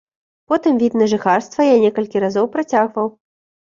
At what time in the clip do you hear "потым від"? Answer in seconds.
0.53-0.93